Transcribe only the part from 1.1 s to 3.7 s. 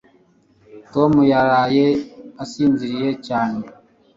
yaraye asinziriye cyane